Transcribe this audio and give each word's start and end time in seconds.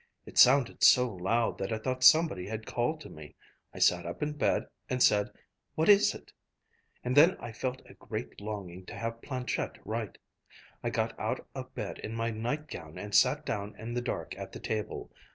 It 0.25 0.39
sounded 0.39 0.83
so 0.83 1.07
loud 1.13 1.59
that 1.59 1.71
I 1.71 1.77
thought 1.77 2.03
somebody 2.03 2.47
had 2.47 2.65
called 2.65 3.01
to 3.01 3.09
me. 3.11 3.35
I 3.71 3.77
sat 3.77 4.03
up 4.03 4.23
in 4.23 4.33
bed 4.33 4.65
and 4.89 5.03
said, 5.03 5.29
'What 5.75 5.89
is 5.89 6.15
it?' 6.15 6.33
and 7.03 7.15
then 7.15 7.37
I 7.39 7.51
felt 7.51 7.83
a 7.85 7.93
great 7.93 8.41
longing 8.41 8.83
to 8.87 8.95
have 8.95 9.21
planchette 9.21 9.77
write. 9.85 10.17
I 10.83 10.89
got 10.89 11.13
out 11.19 11.45
of 11.53 11.75
bed 11.75 11.99
in 11.99 12.15
my 12.15 12.31
nightgown 12.31 12.97
and 12.97 13.13
sat 13.13 13.45
down 13.45 13.75
in 13.77 13.93
the 13.93 14.01
dark 14.01 14.35
at 14.39 14.53
the 14.53 14.59
table. 14.59 15.11